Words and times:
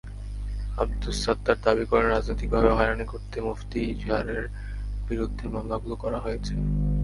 আবদুস 0.81 1.17
সাত্তার 1.25 1.57
দাবি 1.65 1.85
করেন, 1.91 2.07
রাজনৈতিকভাবে 2.09 2.69
হয়রানি 2.77 3.05
করতে 3.13 3.37
মুফতি 3.47 3.79
ইজাহারের 3.93 4.43
বিরুদ্ধে 5.07 5.45
মামলাগুলো 5.53 5.95
করা 6.03 6.19
হয়েছে। 6.25 6.53